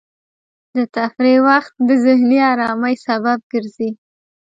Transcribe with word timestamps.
د 0.75 0.77
تفریح 0.95 1.39
وخت 1.47 1.73
د 1.87 1.89
ذهني 2.05 2.39
ارامۍ 2.51 2.95
سبب 3.07 3.39
ګرځي. 3.51 3.89